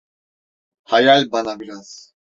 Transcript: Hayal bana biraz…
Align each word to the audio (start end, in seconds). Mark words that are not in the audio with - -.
Hayal 0.83 1.31
bana 1.31 1.59
biraz… 1.59 2.13